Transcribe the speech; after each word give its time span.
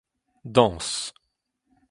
dañs 0.55 0.87